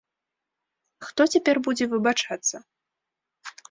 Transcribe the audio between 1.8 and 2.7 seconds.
выбачацца?